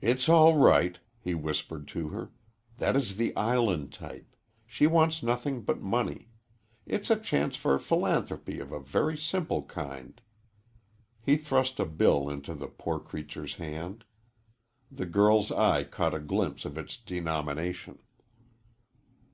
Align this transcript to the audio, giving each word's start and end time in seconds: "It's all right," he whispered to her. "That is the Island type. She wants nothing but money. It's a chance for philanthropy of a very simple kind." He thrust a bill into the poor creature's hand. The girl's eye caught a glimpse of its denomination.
"It's 0.00 0.30
all 0.30 0.56
right," 0.56 0.98
he 1.20 1.34
whispered 1.34 1.86
to 1.88 2.08
her. 2.08 2.32
"That 2.78 2.96
is 2.96 3.18
the 3.18 3.36
Island 3.36 3.92
type. 3.92 4.34
She 4.66 4.86
wants 4.86 5.22
nothing 5.22 5.60
but 5.60 5.82
money. 5.82 6.30
It's 6.86 7.10
a 7.10 7.16
chance 7.20 7.54
for 7.54 7.78
philanthropy 7.78 8.60
of 8.60 8.72
a 8.72 8.80
very 8.80 9.18
simple 9.18 9.62
kind." 9.64 10.22
He 11.20 11.36
thrust 11.36 11.78
a 11.78 11.84
bill 11.84 12.30
into 12.30 12.54
the 12.54 12.66
poor 12.66 12.98
creature's 12.98 13.56
hand. 13.56 14.06
The 14.90 15.04
girl's 15.04 15.52
eye 15.52 15.84
caught 15.84 16.14
a 16.14 16.18
glimpse 16.18 16.64
of 16.64 16.78
its 16.78 16.96
denomination. 16.96 17.98